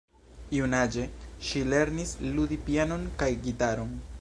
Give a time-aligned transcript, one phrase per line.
[0.55, 1.03] Junaĝe
[1.49, 3.95] ŝi lernis ludi pianon kaj gitaron.